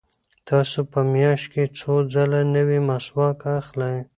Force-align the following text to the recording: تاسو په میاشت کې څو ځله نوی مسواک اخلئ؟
تاسو 0.49 0.79
په 0.91 0.99
میاشت 1.13 1.47
کې 1.53 1.63
څو 1.79 1.93
ځله 2.13 2.41
نوی 2.55 2.79
مسواک 2.89 3.39
اخلئ؟ 3.59 3.97